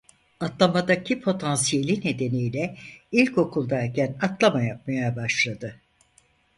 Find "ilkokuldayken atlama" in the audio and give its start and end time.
3.11-4.63